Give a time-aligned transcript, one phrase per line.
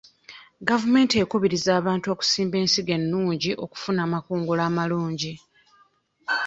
[0.69, 5.33] Gavumenti ekubiriza abantu okusimba ensigo ennungi okufuna amakungula amalungi.